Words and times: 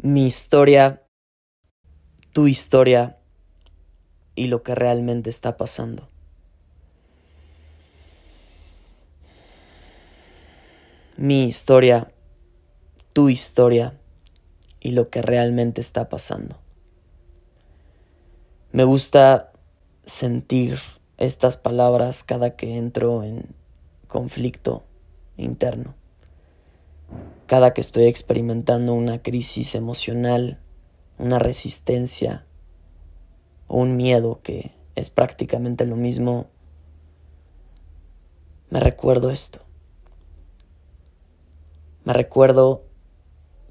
mi 0.00 0.26
historia, 0.26 1.02
tu 2.32 2.46
historia 2.46 3.18
y 4.36 4.46
lo 4.46 4.62
que 4.62 4.76
realmente 4.76 5.28
está 5.28 5.56
pasando. 5.56 6.08
Mi 11.16 11.44
historia, 11.44 12.12
tu 13.12 13.28
historia 13.28 13.98
y 14.78 14.92
lo 14.92 15.10
que 15.10 15.20
realmente 15.20 15.80
está 15.80 16.08
pasando. 16.08 16.60
Me 18.70 18.84
gusta 18.84 19.50
sentir 20.04 20.78
estas 21.16 21.56
palabras 21.56 22.22
cada 22.22 22.54
que 22.54 22.76
entro 22.76 23.24
en 23.24 23.52
conflicto 24.06 24.84
interno 25.36 25.97
cada 27.46 27.72
que 27.72 27.80
estoy 27.80 28.04
experimentando 28.04 28.92
una 28.92 29.22
crisis 29.22 29.74
emocional, 29.74 30.60
una 31.18 31.38
resistencia 31.38 32.46
o 33.66 33.78
un 33.78 33.96
miedo 33.96 34.40
que 34.42 34.76
es 34.94 35.10
prácticamente 35.10 35.86
lo 35.86 35.96
mismo, 35.96 36.48
me 38.70 38.80
recuerdo 38.80 39.30
esto. 39.30 39.60
Me 42.04 42.12
recuerdo 42.12 42.84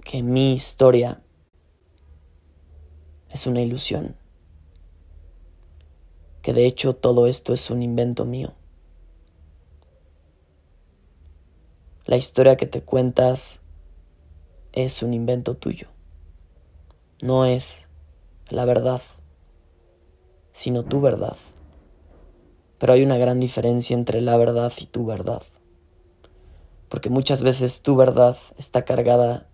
que 0.04 0.24
mi 0.24 0.54
historia 0.54 1.22
es 3.30 3.46
una 3.46 3.62
ilusión, 3.62 4.16
que 6.42 6.54
de 6.54 6.66
hecho 6.66 6.96
todo 6.96 7.28
esto 7.28 7.54
es 7.54 7.70
un 7.70 7.84
invento 7.84 8.26
mío. 8.26 8.57
La 12.08 12.16
historia 12.16 12.56
que 12.56 12.68
te 12.68 12.82
cuentas 12.82 13.60
es 14.72 15.04
un 15.04 15.14
invento 15.14 15.58
tuyo. 15.58 15.90
No 17.22 17.46
es 17.46 17.90
la 18.48 18.64
verdad, 18.64 19.02
sino 20.54 20.84
tu 20.84 21.02
verdad. 21.02 21.36
Pero 22.78 22.94
hay 22.94 23.04
una 23.04 23.18
gran 23.18 23.42
diferencia 23.42 23.94
entre 23.94 24.22
la 24.22 24.38
verdad 24.38 24.72
y 24.78 24.86
tu 24.86 25.06
verdad. 25.06 25.44
Porque 26.88 27.10
muchas 27.10 27.44
veces 27.44 27.82
tu 27.82 27.98
verdad 27.98 28.38
está 28.58 28.86
cargada 28.86 29.50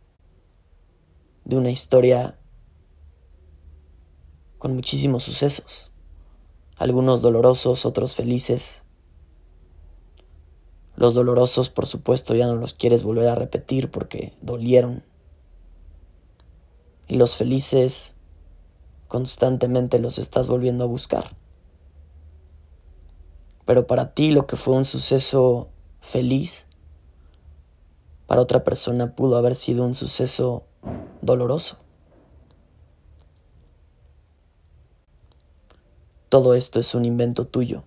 de 1.45 1.57
una 1.57 1.71
historia 1.71 2.37
con 4.59 4.75
muchísimos 4.75 5.23
sucesos. 5.23 5.91
Algunos 6.77 7.23
dolorosos, 7.23 7.87
otros 7.87 8.13
felices. 8.13 8.82
Los 10.95 11.13
dolorosos, 11.13 11.69
por 11.69 11.87
supuesto, 11.87 12.35
ya 12.35 12.47
no 12.47 12.55
los 12.55 12.73
quieres 12.73 13.03
volver 13.03 13.27
a 13.27 13.35
repetir 13.35 13.89
porque 13.89 14.33
dolieron 14.41 15.03
y 17.07 17.17
los 17.17 17.35
felices 17.35 18.15
constantemente 19.07 19.99
los 19.99 20.17
estás 20.17 20.47
volviendo 20.47 20.83
a 20.83 20.87
buscar. 20.87 21.35
Pero 23.65 23.87
para 23.87 24.13
ti 24.13 24.31
lo 24.31 24.47
que 24.47 24.55
fue 24.55 24.75
un 24.75 24.85
suceso 24.85 25.69
feliz, 26.01 26.67
para 28.27 28.41
otra 28.41 28.63
persona 28.63 29.15
pudo 29.15 29.37
haber 29.37 29.55
sido 29.55 29.85
un 29.85 29.95
suceso 29.95 30.63
doloroso. 31.21 31.77
Todo 36.29 36.55
esto 36.55 36.79
es 36.79 36.95
un 36.95 37.05
invento 37.05 37.45
tuyo. 37.45 37.83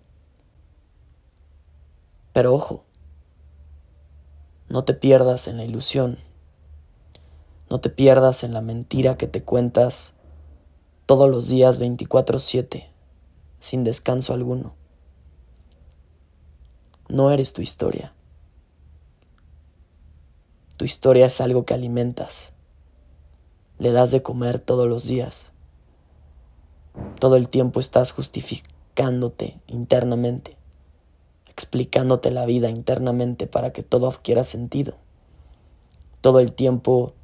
Pero 2.32 2.54
ojo, 2.54 2.85
no 4.68 4.84
te 4.84 4.94
pierdas 4.94 5.48
en 5.48 5.56
la 5.56 5.64
ilusión 5.64 6.18
no 7.68 7.80
te 7.80 7.90
pierdas 7.90 8.44
en 8.44 8.54
la 8.54 8.60
mentira 8.60 9.16
que 9.16 9.26
te 9.26 9.42
cuentas 9.42 10.14
todos 11.04 11.28
los 11.28 11.48
días 11.48 11.78
24/7, 11.78 12.88
sin 13.58 13.82
descanso 13.82 14.32
alguno. 14.32 14.74
No 17.08 17.30
eres 17.30 17.52
tu 17.52 17.62
historia. 17.62 18.12
Tu 20.76 20.84
historia 20.84 21.26
es 21.26 21.40
algo 21.40 21.64
que 21.64 21.74
alimentas. 21.74 22.52
Le 23.78 23.92
das 23.92 24.10
de 24.10 24.22
comer 24.22 24.60
todos 24.60 24.88
los 24.88 25.04
días. 25.04 25.52
Todo 27.18 27.36
el 27.36 27.48
tiempo 27.48 27.80
estás 27.80 28.12
justificándote 28.12 29.60
internamente, 29.66 30.56
explicándote 31.56 32.30
la 32.30 32.44
vida 32.44 32.68
internamente 32.68 33.46
para 33.46 33.72
que 33.72 33.82
todo 33.82 34.08
adquiera 34.08 34.44
sentido. 34.44 34.98
Todo 36.20 36.40
el 36.40 36.52
tiempo 36.52 37.14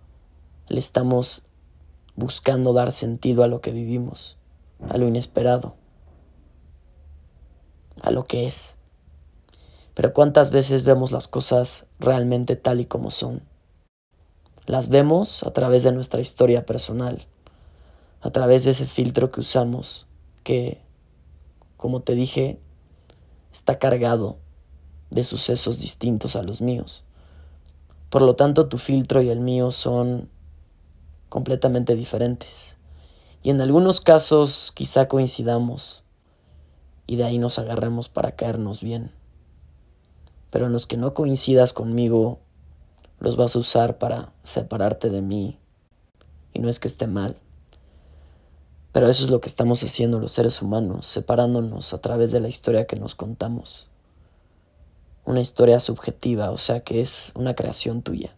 le 0.68 0.78
estamos 0.78 1.42
buscando 2.16 2.72
dar 2.72 2.92
sentido 2.92 3.44
a 3.44 3.46
lo 3.46 3.60
que 3.60 3.72
vivimos, 3.72 4.38
a 4.88 4.96
lo 4.96 5.06
inesperado, 5.06 5.74
a 8.00 8.10
lo 8.10 8.24
que 8.24 8.46
es. 8.46 8.76
Pero 9.92 10.14
¿cuántas 10.14 10.50
veces 10.50 10.82
vemos 10.82 11.12
las 11.12 11.28
cosas 11.28 11.86
realmente 11.98 12.56
tal 12.56 12.80
y 12.80 12.86
como 12.86 13.10
son? 13.10 13.42
Las 14.64 14.88
vemos 14.88 15.42
a 15.42 15.52
través 15.52 15.82
de 15.82 15.92
nuestra 15.92 16.22
historia 16.22 16.64
personal, 16.64 17.26
a 18.22 18.30
través 18.30 18.64
de 18.64 18.70
ese 18.70 18.86
filtro 18.86 19.30
que 19.30 19.40
usamos, 19.40 20.06
que, 20.42 20.80
como 21.76 22.00
te 22.00 22.14
dije, 22.14 22.58
está 23.52 23.78
cargado 23.78 24.38
de 25.10 25.24
sucesos 25.24 25.80
distintos 25.80 26.36
a 26.36 26.42
los 26.42 26.60
míos. 26.60 27.04
Por 28.08 28.22
lo 28.22 28.36
tanto, 28.36 28.68
tu 28.68 28.78
filtro 28.78 29.22
y 29.22 29.28
el 29.28 29.40
mío 29.40 29.72
son 29.72 30.28
completamente 31.28 31.94
diferentes. 31.96 32.76
Y 33.42 33.50
en 33.50 33.60
algunos 33.60 34.00
casos 34.00 34.72
quizá 34.74 35.08
coincidamos 35.08 36.02
y 37.06 37.16
de 37.16 37.24
ahí 37.24 37.38
nos 37.38 37.58
agarremos 37.58 38.08
para 38.08 38.36
caernos 38.36 38.80
bien. 38.80 39.12
Pero 40.50 40.66
en 40.66 40.72
los 40.72 40.86
que 40.86 40.96
no 40.96 41.14
coincidas 41.14 41.72
conmigo, 41.72 42.38
los 43.18 43.36
vas 43.36 43.56
a 43.56 43.58
usar 43.58 43.98
para 43.98 44.32
separarte 44.42 45.08
de 45.08 45.22
mí. 45.22 45.58
Y 46.52 46.58
no 46.58 46.68
es 46.68 46.78
que 46.78 46.88
esté 46.88 47.06
mal. 47.06 47.36
Pero 48.92 49.08
eso 49.08 49.24
es 49.24 49.30
lo 49.30 49.40
que 49.40 49.48
estamos 49.48 49.82
haciendo 49.82 50.20
los 50.20 50.32
seres 50.32 50.60
humanos, 50.60 51.06
separándonos 51.06 51.94
a 51.94 52.00
través 52.00 52.30
de 52.30 52.40
la 52.40 52.48
historia 52.48 52.86
que 52.86 52.96
nos 52.96 53.14
contamos. 53.14 53.88
Una 55.24 55.40
historia 55.40 55.80
subjetiva, 55.80 56.50
o 56.50 56.58
sea 56.58 56.80
que 56.80 57.00
es 57.00 57.32
una 57.34 57.54
creación 57.54 58.02
tuya. 58.02 58.36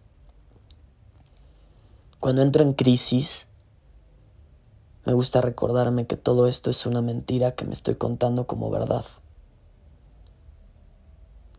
Cuando 2.20 2.42
entro 2.42 2.62
en 2.62 2.72
crisis, 2.72 3.48
me 5.04 5.12
gusta 5.12 5.40
recordarme 5.40 6.06
que 6.06 6.16
todo 6.16 6.46
esto 6.46 6.70
es 6.70 6.86
una 6.86 7.02
mentira 7.02 7.54
que 7.54 7.64
me 7.64 7.72
estoy 7.72 7.96
contando 7.96 8.46
como 8.46 8.70
verdad. 8.70 9.04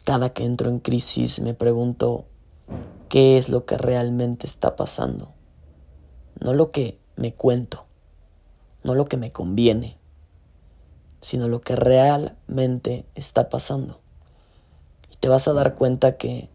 Cada 0.04 0.34
que 0.34 0.46
entro 0.46 0.70
en 0.70 0.80
crisis 0.80 1.40
me 1.42 1.54
pregunto 1.54 2.26
qué 3.10 3.38
es 3.38 3.50
lo 3.50 3.66
que 3.66 3.78
realmente 3.78 4.48
está 4.48 4.76
pasando. 4.76 5.34
No 6.40 6.54
lo 6.54 6.72
que 6.72 7.00
me 7.16 7.34
cuento, 7.34 7.85
no 8.86 8.94
lo 8.94 9.06
que 9.06 9.18
me 9.18 9.32
conviene, 9.32 9.98
sino 11.20 11.48
lo 11.48 11.60
que 11.60 11.76
realmente 11.76 13.08
está 13.16 13.50
pasando. 13.50 14.00
Y 15.12 15.16
te 15.18 15.28
vas 15.28 15.48
a 15.48 15.54
dar 15.54 15.74
cuenta 15.74 16.18
que 16.18 16.50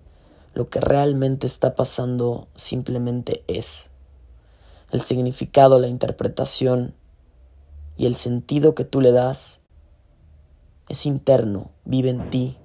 lo 0.54 0.70
que 0.70 0.80
realmente 0.80 1.48
está 1.48 1.74
pasando 1.74 2.46
simplemente 2.54 3.42
es 3.48 3.90
el 4.92 5.02
significado, 5.02 5.80
la 5.80 5.88
interpretación 5.88 6.94
y 7.96 8.06
el 8.06 8.14
sentido 8.14 8.76
que 8.76 8.84
tú 8.84 9.00
le 9.00 9.10
das 9.10 9.60
es 10.88 11.06
interno, 11.06 11.72
vive 11.84 12.10
en 12.10 12.30
ti. 12.30 12.56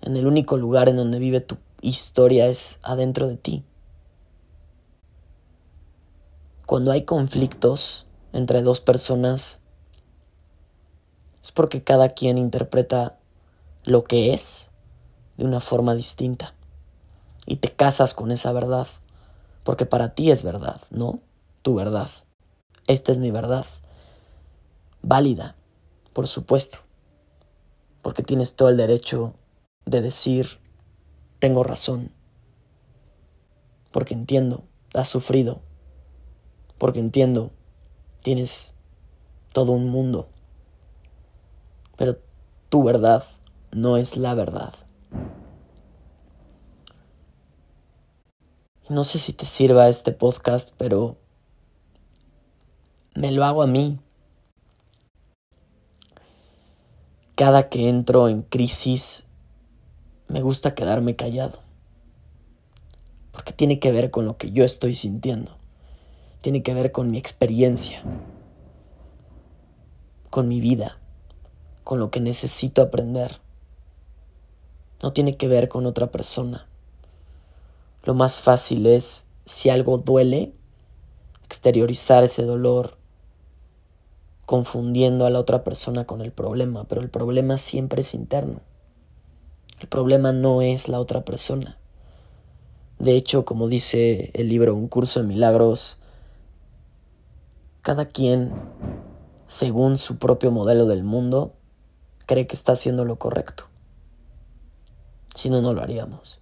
En 0.00 0.16
el 0.16 0.28
único 0.28 0.56
lugar 0.56 0.88
en 0.88 0.96
donde 0.96 1.18
vive 1.18 1.40
tu 1.40 1.56
historia 1.80 2.46
es 2.46 2.78
adentro 2.82 3.26
de 3.26 3.36
ti. 3.36 3.64
Cuando 6.70 6.92
hay 6.92 7.02
conflictos 7.02 8.06
entre 8.32 8.62
dos 8.62 8.80
personas, 8.80 9.58
es 11.42 11.50
porque 11.50 11.82
cada 11.82 12.10
quien 12.10 12.38
interpreta 12.38 13.18
lo 13.82 14.04
que 14.04 14.34
es 14.34 14.70
de 15.36 15.46
una 15.46 15.58
forma 15.58 15.96
distinta 15.96 16.54
y 17.44 17.56
te 17.56 17.72
casas 17.72 18.14
con 18.14 18.30
esa 18.30 18.52
verdad 18.52 18.86
porque 19.64 19.84
para 19.84 20.14
ti 20.14 20.30
es 20.30 20.44
verdad, 20.44 20.80
¿no? 20.90 21.18
Tu 21.62 21.74
verdad. 21.74 22.08
Esta 22.86 23.10
es 23.10 23.18
mi 23.18 23.32
verdad. 23.32 23.66
Válida, 25.02 25.56
por 26.12 26.28
supuesto, 26.28 26.78
porque 28.00 28.22
tienes 28.22 28.54
todo 28.54 28.68
el 28.68 28.76
derecho 28.76 29.34
de 29.86 30.02
decir, 30.02 30.60
tengo 31.40 31.64
razón, 31.64 32.12
porque 33.90 34.14
entiendo, 34.14 34.62
has 34.94 35.08
sufrido, 35.08 35.62
porque 36.80 36.98
entiendo, 36.98 37.52
tienes 38.22 38.72
todo 39.52 39.72
un 39.72 39.90
mundo, 39.90 40.30
pero 41.98 42.16
tu 42.70 42.82
verdad 42.82 43.22
no 43.70 43.98
es 43.98 44.16
la 44.16 44.32
verdad. 44.32 44.72
No 48.88 49.04
sé 49.04 49.18
si 49.18 49.34
te 49.34 49.44
sirva 49.44 49.90
este 49.90 50.12
podcast, 50.12 50.72
pero 50.78 51.18
me 53.14 53.30
lo 53.30 53.44
hago 53.44 53.62
a 53.62 53.66
mí. 53.66 54.00
Cada 57.34 57.68
que 57.68 57.90
entro 57.90 58.30
en 58.30 58.40
crisis, 58.40 59.26
me 60.28 60.40
gusta 60.40 60.74
quedarme 60.74 61.14
callado. 61.14 61.60
Porque 63.32 63.52
tiene 63.52 63.78
que 63.78 63.92
ver 63.92 64.10
con 64.10 64.24
lo 64.24 64.38
que 64.38 64.50
yo 64.50 64.64
estoy 64.64 64.94
sintiendo. 64.94 65.59
Tiene 66.40 66.62
que 66.62 66.74
ver 66.74 66.92
con 66.92 67.10
mi 67.10 67.18
experiencia. 67.18 68.02
Con 70.30 70.48
mi 70.48 70.60
vida. 70.60 70.98
Con 71.84 71.98
lo 71.98 72.10
que 72.10 72.20
necesito 72.20 72.82
aprender. 72.82 73.40
No 75.02 75.12
tiene 75.12 75.36
que 75.36 75.48
ver 75.48 75.68
con 75.68 75.86
otra 75.86 76.10
persona. 76.10 76.66
Lo 78.04 78.14
más 78.14 78.38
fácil 78.38 78.86
es, 78.86 79.26
si 79.44 79.68
algo 79.68 79.98
duele, 79.98 80.54
exteriorizar 81.44 82.24
ese 82.24 82.44
dolor 82.44 82.96
confundiendo 84.50 85.26
a 85.26 85.30
la 85.30 85.38
otra 85.38 85.62
persona 85.62 86.06
con 86.06 86.22
el 86.22 86.32
problema, 86.32 86.82
pero 86.82 87.02
el 87.02 87.08
problema 87.08 87.56
siempre 87.56 88.00
es 88.00 88.14
interno. 88.14 88.62
El 89.78 89.86
problema 89.86 90.32
no 90.32 90.60
es 90.60 90.88
la 90.88 90.98
otra 90.98 91.24
persona. 91.24 91.78
De 92.98 93.14
hecho, 93.14 93.44
como 93.44 93.68
dice 93.68 94.32
el 94.34 94.48
libro 94.48 94.74
Un 94.74 94.88
curso 94.88 95.20
de 95.20 95.28
milagros, 95.28 95.99
cada 97.82 98.06
quien, 98.06 98.52
según 99.46 99.98
su 99.98 100.18
propio 100.18 100.50
modelo 100.50 100.86
del 100.86 101.02
mundo, 101.02 101.54
cree 102.26 102.46
que 102.46 102.54
está 102.54 102.72
haciendo 102.72 103.04
lo 103.04 103.16
correcto. 103.16 103.64
Si 105.34 105.48
no, 105.48 105.62
no 105.62 105.72
lo 105.72 105.82
haríamos. 105.82 106.40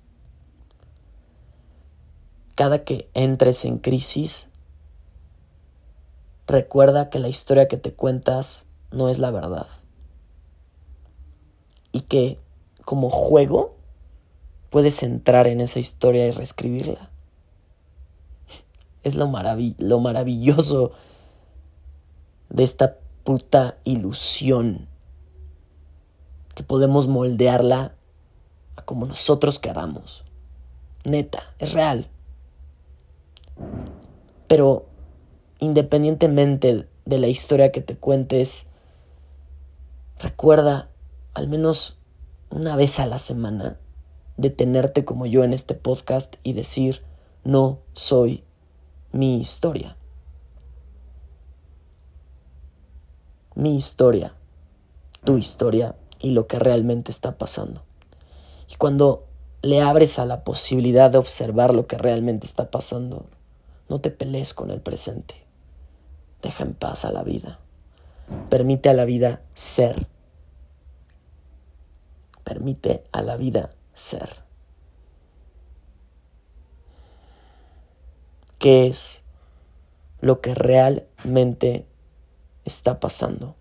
Cada 2.54 2.84
que 2.84 3.08
entres 3.14 3.64
en 3.64 3.78
crisis, 3.78 4.50
recuerda 6.46 7.08
que 7.08 7.20
la 7.20 7.28
historia 7.28 7.68
que 7.68 7.76
te 7.76 7.94
cuentas 7.94 8.66
no 8.90 9.08
es 9.08 9.18
la 9.18 9.30
verdad. 9.30 9.68
Y 11.92 12.02
que 12.02 12.40
como 12.84 13.10
juego 13.10 13.76
puedes 14.70 15.02
entrar 15.02 15.46
en 15.46 15.60
esa 15.60 15.78
historia 15.78 16.26
y 16.26 16.32
reescribirla. 16.32 17.10
Es 19.04 19.14
lo, 19.14 19.30
lo 19.78 20.00
maravilloso 20.00 20.92
de 22.50 22.64
esta 22.64 22.96
puta 23.24 23.78
ilusión 23.84 24.88
que 26.54 26.62
podemos 26.62 27.08
moldearla 27.08 27.94
a 28.76 28.82
como 28.82 29.06
nosotros 29.06 29.58
queramos. 29.58 30.24
Neta, 31.04 31.42
es 31.58 31.72
real. 31.72 32.08
Pero 34.46 34.86
independientemente 35.60 36.88
de 37.04 37.18
la 37.18 37.28
historia 37.28 37.70
que 37.70 37.80
te 37.80 37.96
cuentes, 37.96 38.68
recuerda 40.18 40.90
al 41.34 41.48
menos 41.48 41.98
una 42.50 42.76
vez 42.76 42.98
a 42.98 43.06
la 43.06 43.18
semana 43.18 43.78
detenerte 44.38 45.04
como 45.04 45.26
yo 45.26 45.44
en 45.44 45.52
este 45.52 45.74
podcast 45.74 46.36
y 46.42 46.54
decir, 46.54 47.02
no 47.44 47.80
soy 47.92 48.44
mi 49.12 49.38
historia. 49.38 49.97
Mi 53.58 53.74
historia, 53.74 54.34
tu 55.24 55.36
historia 55.36 55.96
y 56.20 56.30
lo 56.30 56.46
que 56.46 56.60
realmente 56.60 57.10
está 57.10 57.38
pasando. 57.38 57.82
Y 58.70 58.76
cuando 58.76 59.26
le 59.62 59.80
abres 59.80 60.20
a 60.20 60.26
la 60.26 60.44
posibilidad 60.44 61.10
de 61.10 61.18
observar 61.18 61.74
lo 61.74 61.88
que 61.88 61.98
realmente 61.98 62.46
está 62.46 62.70
pasando, 62.70 63.26
no 63.88 64.00
te 64.00 64.12
pelees 64.12 64.54
con 64.54 64.70
el 64.70 64.80
presente. 64.80 65.34
Deja 66.40 66.62
en 66.62 66.74
paz 66.74 67.04
a 67.04 67.10
la 67.10 67.24
vida. 67.24 67.58
Permite 68.48 68.90
a 68.90 68.94
la 68.94 69.04
vida 69.04 69.42
ser. 69.54 70.06
Permite 72.44 73.02
a 73.10 73.22
la 73.22 73.36
vida 73.36 73.74
ser. 73.92 74.36
¿Qué 78.60 78.86
es 78.86 79.24
lo 80.20 80.40
que 80.40 80.54
realmente 80.54 81.88
está 82.68 83.00
pasando? 83.00 83.56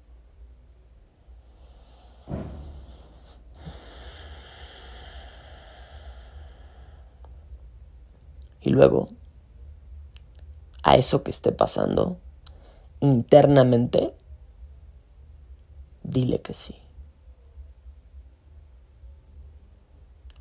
Y 8.61 8.69
luego, 8.69 9.09
a 10.83 10.97
eso 10.97 11.23
que 11.23 11.31
esté 11.31 11.51
pasando, 11.51 12.17
internamente, 12.99 14.13
dile 16.03 16.41
que 16.41 16.53
sí. 16.53 16.75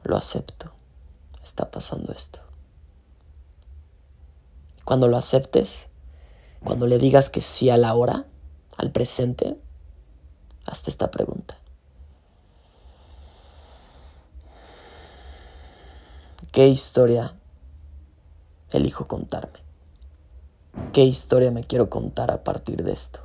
Lo 0.02 0.16
acepto. 0.16 0.72
Está 1.42 1.70
pasando 1.70 2.12
esto. 2.12 2.40
Cuando 4.84 5.08
lo 5.08 5.16
aceptes, 5.16 5.88
cuando 6.62 6.86
le 6.86 6.98
digas 6.98 7.30
que 7.30 7.40
sí 7.40 7.70
a 7.70 7.76
la 7.76 7.94
hora, 7.94 8.26
al 8.76 8.92
presente, 8.92 9.58
hazte 10.66 10.90
esta 10.90 11.10
pregunta. 11.10 11.56
¿Qué 16.52 16.68
historia 16.68 17.34
elijo 18.70 19.06
contarme? 19.06 19.60
¿Qué 20.92 21.04
historia 21.04 21.50
me 21.50 21.64
quiero 21.64 21.90
contar 21.90 22.30
a 22.30 22.44
partir 22.44 22.82
de 22.82 22.92
esto? 22.92 23.20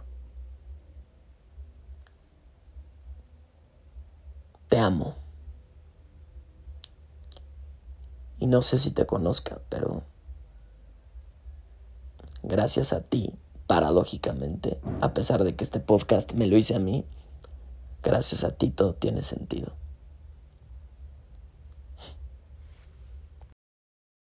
Te 4.68 4.78
amo. 4.80 5.16
Y 8.40 8.48
no 8.48 8.62
sé 8.62 8.78
si 8.78 8.92
te 8.92 9.06
conozca, 9.06 9.60
pero 9.70 10.04
gracias 12.44 12.92
a 12.92 13.02
ti, 13.02 13.34
paradójicamente, 13.72 14.82
a 15.00 15.14
pesar 15.14 15.46
de 15.46 15.56
que 15.56 15.64
este 15.64 15.80
podcast 15.80 16.34
me 16.34 16.46
lo 16.46 16.58
hice 16.58 16.76
a 16.76 16.80
mí, 16.80 17.06
gracias 18.04 18.44
a 18.44 18.52
ti 18.52 18.70
todo 18.70 18.96
tiene 18.96 19.22
sentido. 19.22 19.72